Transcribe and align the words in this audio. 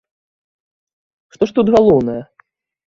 Што 1.37 1.43
ж 1.51 1.59
тут 1.61 1.67
галоўнае? 1.77 2.21